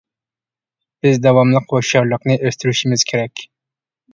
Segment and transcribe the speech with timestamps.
[1.03, 3.45] بىز داۋاملىق ھوشيارلىقنى ئۆستۈرۈشىمىز كېرەك.